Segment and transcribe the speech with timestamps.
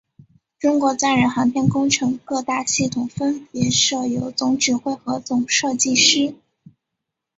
[0.57, 6.33] 中国载人航天工程各大系统分别设有总指挥和总设计师。